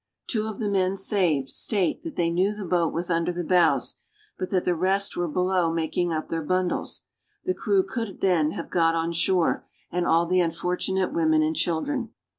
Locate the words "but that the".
4.35-4.73